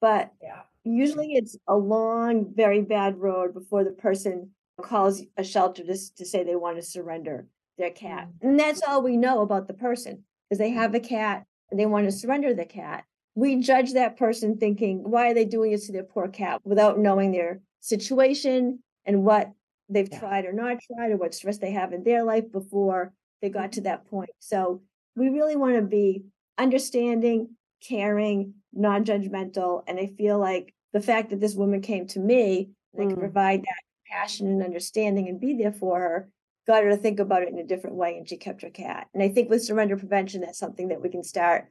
[0.00, 0.62] But Yeah.
[0.84, 6.24] usually it's a long, very bad road before the person calls a shelter to, to
[6.24, 7.46] say they want to surrender
[7.78, 8.28] their cat.
[8.40, 11.86] And that's all we know about the person is they have a cat and they
[11.86, 13.04] want to surrender the cat.
[13.34, 16.98] We judge that person thinking, why are they doing this to their poor cat without
[16.98, 19.50] knowing their situation and what
[19.88, 20.18] they've Yeah.
[20.18, 23.72] tried or not tried or what stress they have in their life before they got
[23.72, 24.30] to that point.
[24.38, 24.82] So
[25.16, 26.24] we really want to be
[26.58, 29.82] understanding, caring, non-judgmental.
[29.86, 33.16] And I feel like the fact that this woman came to me and I could
[33.16, 33.20] Mm.
[33.20, 36.28] provide that passion and understanding and be there for her,
[36.66, 39.08] got her to think about it in a different way and she kept her cat.
[39.14, 41.68] And I think with surrender prevention, that's something that we can start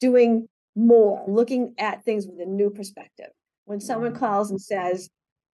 [0.00, 3.30] doing more, looking at things with a new perspective.
[3.64, 4.18] When someone mm-hmm.
[4.18, 5.08] calls and says,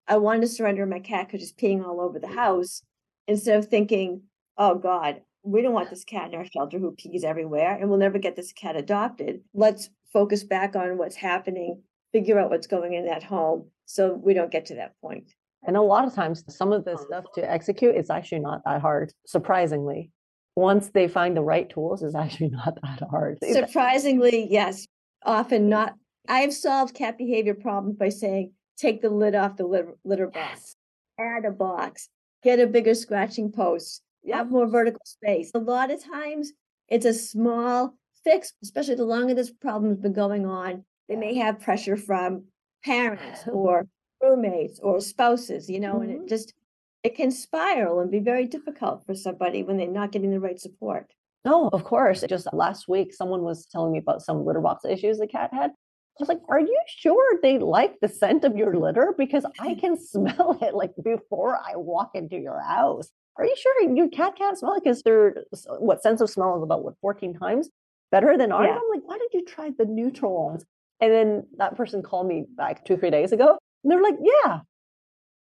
[0.08, 2.82] I want to surrender my cat because it's peeing all over the house,
[3.28, 4.22] instead of thinking,
[4.58, 7.98] oh God, we don't want this cat in our shelter who pees everywhere and we'll
[7.98, 9.40] never get this cat adopted.
[9.54, 14.34] Let's focus back on what's happening, figure out what's going in that home so we
[14.34, 15.32] don't get to that point.
[15.66, 18.62] And a lot of times, some of this um, stuff to execute is actually not
[18.64, 20.10] that hard, surprisingly.
[20.56, 23.38] Once they find the right tools, it's actually not that hard.
[23.52, 24.86] Surprisingly, yes,
[25.24, 25.94] often not.
[26.28, 30.28] I have solved cat behavior problems by saying, take the lid off the litter, litter
[30.28, 30.76] box,
[31.18, 32.08] add a box,
[32.42, 35.50] get a bigger scratching post, have more vertical space.
[35.54, 36.52] A lot of times
[36.88, 40.84] it's a small fix, especially the longer this problem's been going on.
[41.08, 42.44] They may have pressure from
[42.84, 43.86] parents or
[44.22, 46.22] roommates or spouses, you know, and Mhm.
[46.24, 46.54] it just
[47.02, 50.60] it can spiral and be very difficult for somebody when they're not getting the right
[50.60, 51.10] support.
[51.44, 52.22] No, of course.
[52.28, 55.70] Just last week, someone was telling me about some litter box issues the cat had.
[55.70, 59.14] I was like, Are you sure they like the scent of your litter?
[59.16, 59.80] Because I mm.
[59.80, 63.10] can smell it like before I walk into your house.
[63.36, 64.84] Are you sure your cat can't smell it?
[64.84, 65.44] Because their
[65.78, 67.70] what sense of smell is about what 14 times?
[68.10, 68.66] better than ours.
[68.68, 68.76] Yeah.
[68.76, 70.64] I'm like, why did you try the neutral ones?
[71.00, 73.58] And then that person called me back two, three days ago.
[73.82, 74.60] And they're like, yeah,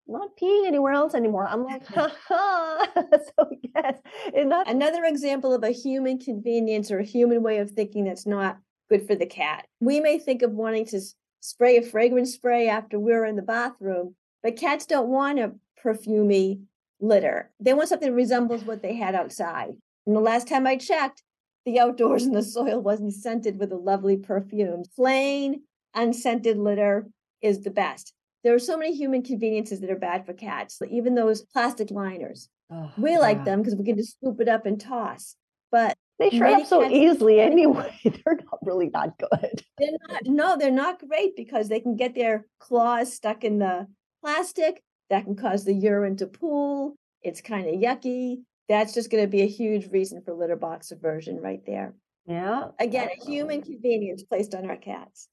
[0.09, 1.47] not peeing anywhere else anymore.
[1.47, 2.87] I'm like, ha ha.
[2.97, 3.99] so yes,
[4.33, 8.59] that's Another example of a human convenience or a human way of thinking that's not
[8.89, 9.67] good for the cat.
[9.81, 11.01] We may think of wanting to
[11.41, 15.53] spray a fragrance spray after we're in the bathroom, but cats don't want a
[15.85, 16.63] perfumey
[17.01, 17.51] litter.
[17.61, 19.75] They want something that resembles what they had outside.
[20.07, 21.23] And the last time I checked,
[21.65, 24.85] the outdoors and the soil wasn't scented with a lovely perfume.
[24.97, 25.63] Plain,
[25.95, 27.09] unscented litter
[27.43, 28.15] is the best.
[28.45, 32.49] There are so many human conveniences that are bad for cats, even those plastic liners.
[32.71, 35.35] oh, We like them because we can just scoop it up and toss.
[35.71, 37.95] But They shred up so easily anyway.
[38.05, 39.63] They're not really that good.
[39.79, 43.87] they're not, no, they're not great because they can get their claws stuck in the
[44.23, 44.83] plastic.
[45.11, 46.97] That can cause the urine to pool.
[47.23, 48.43] It's kind of yucky.
[48.69, 51.95] That's just going to be a huge reason for litter box aversion right there.
[52.27, 52.69] Yeah.
[52.79, 55.29] Again, a human convenience placed on our cats.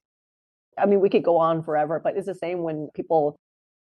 [0.78, 3.38] I mean, we could go on forever, but it's the same when people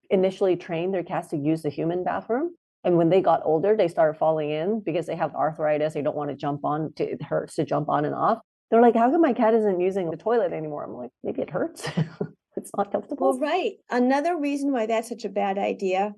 [0.09, 2.55] initially train their cats to use the human bathroom.
[2.83, 5.93] And when they got older, they started falling in because they have arthritis.
[5.93, 8.39] They don't want to jump on, to, it hurts to jump on and off.
[8.69, 10.83] They're like, how come my cat isn't using the toilet anymore?
[10.83, 11.87] I'm like, maybe it hurts.
[12.55, 13.31] it's not comfortable.
[13.31, 13.73] Well, right.
[13.89, 16.13] Another reason why that's such a bad idea.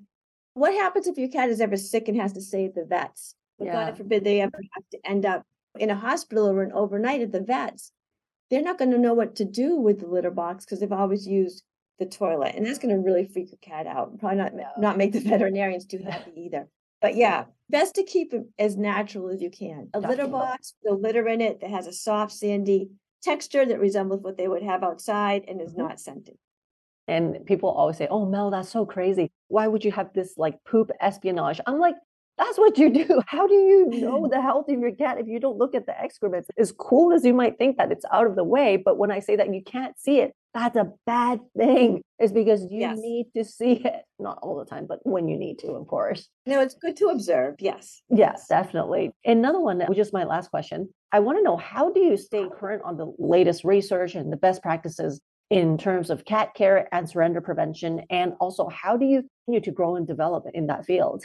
[0.54, 3.34] What happens if your cat is ever sick and has to stay at the vets?
[3.58, 3.72] Yeah.
[3.72, 5.42] God forbid they ever have to end up
[5.78, 7.92] in a hospital or an overnight at the vets.
[8.50, 11.26] They're not going to know what to do with the litter box because they've always
[11.26, 11.62] used
[11.98, 14.18] the toilet, and that's going to really freak a cat out.
[14.18, 14.70] Probably not Yeah.
[14.78, 16.68] not make the veterinarians too happy either.
[17.00, 19.88] But yeah, best to keep it as natural as you can.
[19.94, 22.90] A litter box, the litter in it that has a soft, sandy
[23.22, 25.78] texture that resembles what they would have outside and is Mhm.
[25.78, 26.36] not scented.
[27.08, 29.30] And people always say, oh, Mel, that's so crazy.
[29.48, 31.60] Why would you have this like poop espionage?
[31.66, 31.96] I'm like,
[32.38, 33.20] that's what you do.
[33.26, 35.98] How do you know the health of your cat if you don't look at the
[36.00, 36.48] excrements?
[36.58, 39.20] As cool as you might think that it's out of the way, but when I
[39.20, 42.00] say that you can't see it, that's a bad thing.
[42.18, 42.98] Is because you Yes.
[43.00, 44.02] need to see it.
[44.18, 46.28] Not all the time, but when you need to, of course.
[46.46, 47.56] No, it's good to observe.
[47.60, 48.02] Yes.
[48.08, 49.12] Yes, definitely.
[49.24, 50.88] Another one, which is my last question.
[51.12, 54.36] I want to know how do you stay current on the latest research and the
[54.36, 55.20] best practices
[55.50, 58.02] in terms of cat care and surrender prevention?
[58.10, 61.24] And also, how do you continue to grow and develop in that field?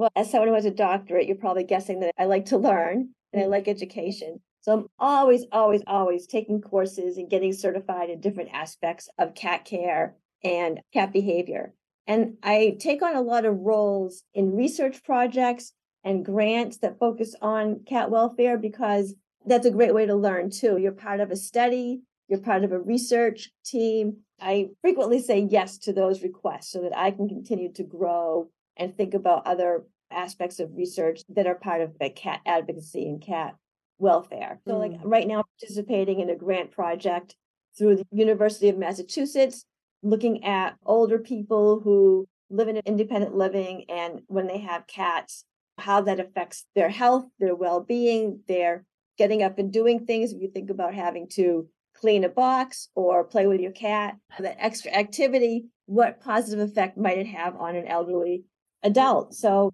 [0.00, 3.10] Well, as someone who has a doctorate, you're probably guessing that I like to learn
[3.34, 3.50] and I Mm.
[3.50, 4.40] like education.
[4.62, 9.66] So I'm always, always, always taking courses and getting certified in different aspects of cat
[9.66, 11.74] care and cat behavior.
[12.06, 17.34] And I take on a lot of roles in research projects and grants that focus
[17.42, 20.78] on cat welfare because that's a great way to learn too.
[20.78, 24.24] You're part of a study, you're part of a research team.
[24.40, 28.96] I frequently say yes to those requests so that I can continue to grow and
[28.96, 33.54] think about other aspects of research that are part of the cat advocacy and cat
[33.98, 34.60] welfare.
[34.66, 35.00] So, like Mm.
[35.04, 37.36] right now, participating in a grant project
[37.78, 39.64] through the University of Massachusetts,
[40.02, 45.44] looking at older people who live in independent living and when they have cats,
[45.78, 48.84] how that affects their health, their well being, their
[49.18, 50.32] getting up and doing things.
[50.32, 54.56] If you think about having to clean a box or play with your cat, that
[54.58, 58.44] extra activity, what positive effect might it have on an elderly
[58.82, 59.34] adult?
[59.34, 59.72] So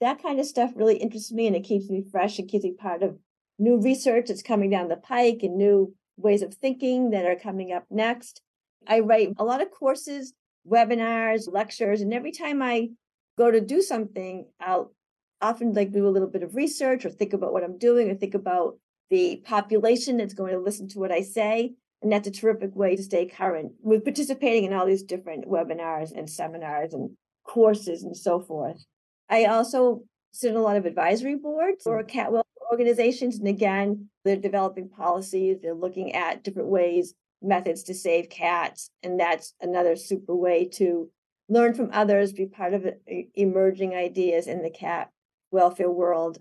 [0.00, 2.72] that kind of stuff really interests me and it keeps me fresh and keeps me
[2.72, 3.18] part of
[3.58, 7.72] new research that's coming down the pike and new ways of thinking that are coming
[7.72, 8.42] up next.
[8.86, 10.32] I write a lot of courses,
[10.68, 12.90] webinars, lectures, and every time I
[13.38, 14.92] go to do something, I'll
[15.40, 18.14] often like do a little bit of research or think about what I'm doing or
[18.14, 18.78] think about
[19.10, 21.74] the population that's going to listen to what I say.
[22.02, 26.12] And that's a terrific way to stay current with participating in all these different webinars
[26.16, 27.10] and seminars and
[27.46, 28.84] courses and so forth.
[29.28, 32.08] I also sit on a lot of advisory boards for mm.
[32.08, 33.38] cat welfare organizations.
[33.38, 38.90] And again, they're developing policies, they're looking at different ways, methods to save cats.
[39.02, 41.10] And that's another super way to
[41.48, 45.10] learn from others, be part of uh, e- emerging ideas in the cat
[45.50, 46.38] welfare world.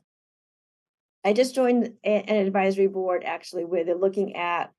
[1.24, 4.72] I just joined an advisory board actually where they're looking at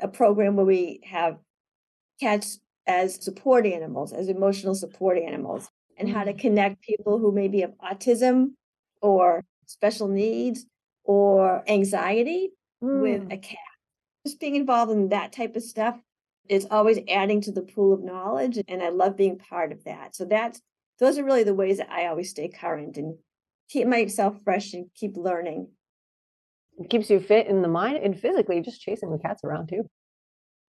[0.00, 1.38] a program where we have
[2.20, 7.60] cats as support animals, as emotional support animals, and how to connect people who maybe
[7.60, 8.52] have autism
[9.00, 10.66] or special needs
[11.04, 13.32] or anxiety with Mm.
[13.32, 13.58] a cat.
[14.26, 16.00] Just being involved in that type of stuff
[16.48, 20.14] is always adding to the pool of knowledge, and I love being part of that.
[20.14, 20.60] So that's
[20.98, 23.18] those are really the ways that I always stay current and
[23.68, 25.68] keep myself fresh and keep learning.
[26.78, 29.88] It keeps you fit in the mind and physically, just chasing the cats around too.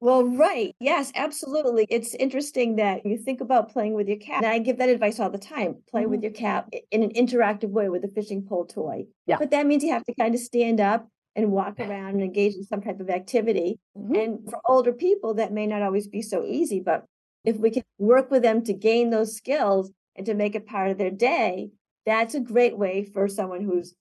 [0.03, 0.75] Well, right.
[0.81, 1.87] Yes, absolutely.
[1.89, 4.43] It's interesting that you think about playing with your cat.
[4.43, 5.77] And I give that advice all the time.
[5.89, 9.05] Play with your cat in an interactive way with a fishing pole toy.
[9.27, 9.37] Yeah.
[9.39, 12.53] But that means you have to kind of stand up and walk around and engage
[12.55, 13.79] in some type of activity.
[13.97, 14.23] Mhm.
[14.23, 17.05] And for older people, that may not always be so easy, but
[17.45, 20.91] if we can work with them to gain those skills and to make it part
[20.91, 21.71] of their day,
[22.05, 23.95] that's a great way for someone who's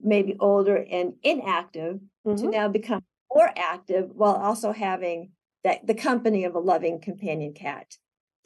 [0.00, 2.00] maybe older and inactive
[2.36, 2.50] to Mhm.
[2.52, 3.00] now become
[3.34, 5.32] more active while also having
[5.66, 7.96] that the company of a loving companion cat.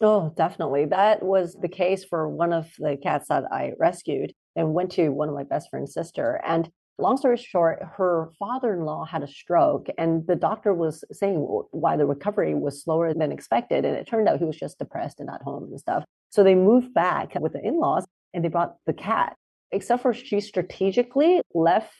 [0.01, 0.87] Oh, definitely.
[0.87, 5.11] That was the case for one of the cats that I rescued and went to
[5.11, 6.41] one of my best friend's sister.
[6.43, 11.37] And long story short, her father-in-law had a stroke, and the doctor was saying
[11.73, 13.85] why the recovery was slower than expected.
[13.85, 16.05] And it turned out he was just depressed and at home and stuff.
[16.31, 19.37] So they moved back with the in-laws and they brought the cat.
[19.73, 21.93] Except for she strategically left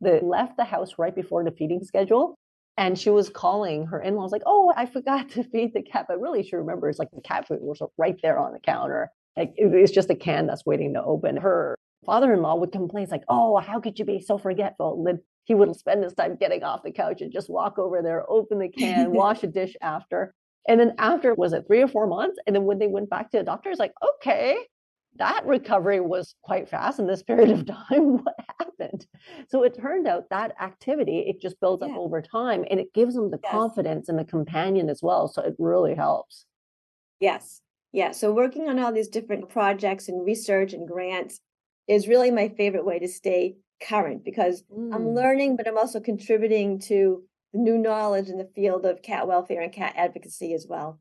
[0.00, 2.38] the left the house right before the feeding schedule
[2.78, 6.20] and she was calling her in-laws like, "Oh, I forgot to feed the cat," but
[6.20, 9.10] really she remembers like the cat food was right there on the counter.
[9.36, 11.36] Like it- it's just a can that's waiting to open.
[11.36, 11.76] Her
[12.06, 15.74] father-in-law would complain, like, "Oh, how could you be so forgetful?" And then he would
[15.76, 19.12] spend his time getting off the couch and just walk over there, open the can,
[19.12, 20.34] wash a dish after.
[20.68, 22.38] And then after was it three or four months?
[22.46, 24.58] And then when they went back to the doctor, it's like, okay,
[25.16, 28.18] that recovery was quite fast in this period of time.
[28.18, 29.06] What happened?
[29.48, 33.14] So it turned out that activity, it just builds up over time and it gives
[33.14, 33.50] them the Yes.
[33.50, 35.28] confidence and the companion as well.
[35.28, 36.46] So it really helps.
[37.20, 37.60] Yes.
[37.92, 38.12] Yeah.
[38.12, 41.40] So working on all these different projects and research and grants
[41.86, 45.14] is really my favorite way to stay current because I'm Mm.
[45.14, 49.62] learning, but I'm also contributing to the new knowledge in the field of cat welfare
[49.62, 51.00] and cat advocacy as well.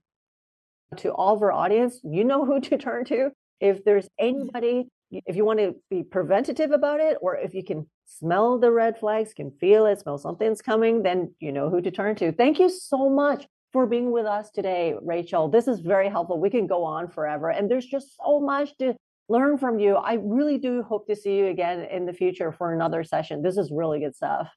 [0.97, 3.31] to all of our audience, you know who to turn to.
[3.59, 4.27] If there's mm-hmm.
[4.27, 8.71] anybody, if you want to be preventative about it, or if you can smell the
[8.71, 12.31] red flags, can feel it, smell something's coming, then you know who to turn to.
[12.31, 15.49] Thank you so much for being with us today, Rachel.
[15.49, 16.39] This is very helpful.
[16.39, 18.95] We can go on forever, and there's just so much to
[19.29, 19.95] learn from you.
[19.95, 23.41] I really do hope to see you again in the future for another session.
[23.41, 24.49] This is really good stuff.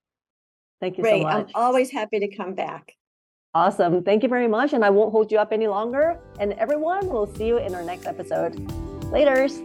[0.80, 1.22] Thank you Great.
[1.22, 2.94] so much I'm always happy to come back.
[3.52, 4.04] Awesome.
[4.04, 4.72] Thank you very much.
[4.72, 6.18] And I won't hold you up any longer.
[6.38, 8.89] And everyone, we'll see you in our next episode.
[9.10, 9.60] Laters.